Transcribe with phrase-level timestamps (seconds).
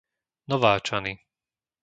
[0.49, 1.13] Nováčany